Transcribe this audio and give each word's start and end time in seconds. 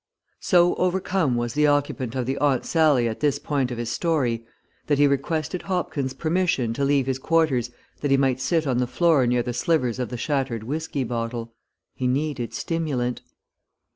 SO 0.39 0.73
overcome 0.77 1.35
was 1.35 1.53
the 1.53 1.67
occupant 1.67 2.15
of 2.15 2.25
the 2.25 2.35
Aunt 2.39 2.65
Sallie 2.65 3.07
at 3.07 3.19
this 3.19 3.37
point 3.37 3.69
of 3.69 3.77
his 3.77 3.91
story, 3.91 4.43
that 4.87 4.97
he 4.97 5.05
requested 5.05 5.61
Hopkins' 5.61 6.15
permission 6.15 6.73
to 6.73 6.83
leave 6.83 7.05
his 7.05 7.19
quarters 7.19 7.69
that 7.99 8.09
he 8.09 8.17
might 8.17 8.41
sit 8.41 8.65
on 8.65 8.79
the 8.79 8.87
floor 8.87 9.27
near 9.27 9.43
the 9.43 9.53
slivers 9.53 9.99
of 9.99 10.09
the 10.09 10.17
shattered 10.17 10.63
whiskey 10.63 11.03
bottle. 11.03 11.53
He 11.93 12.07
needed 12.07 12.51
stimulant. 12.55 13.21